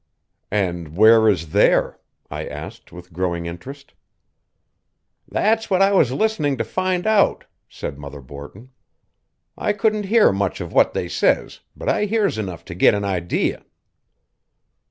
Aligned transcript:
"And 0.49 0.97
where 0.97 1.29
is 1.29 1.51
there?" 1.51 1.99
I 2.31 2.47
asked 2.47 2.91
with 2.91 3.13
growing 3.13 3.45
interest. 3.45 3.93
"That's 5.29 5.69
what 5.69 5.83
I 5.83 5.91
was 5.93 6.11
listening 6.11 6.57
to 6.57 6.63
find 6.63 7.05
out," 7.05 7.45
said 7.69 7.99
Mother 7.99 8.19
Borton. 8.21 8.71
"I 9.55 9.73
couldn't 9.73 10.05
hear 10.07 10.31
much 10.31 10.59
of 10.59 10.73
what 10.73 10.95
they 10.95 11.07
says, 11.07 11.59
but 11.75 11.87
I 11.87 12.05
hears 12.05 12.39
enough 12.39 12.65
to 12.65 12.73
git 12.73 12.95
an 12.95 13.05
idee." 13.05 13.57